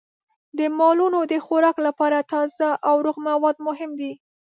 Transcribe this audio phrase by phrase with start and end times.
[0.57, 4.13] د مالونو د خوراک لپاره تازه او روغ مواد مهم دي.